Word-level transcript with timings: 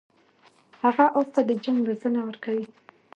هغه 0.83 1.05
اس 1.17 1.27
ته 1.33 1.41
د 1.49 1.51
جنګ 1.63 1.79
روزنه 1.87 2.19
ورکړه. 2.27 2.63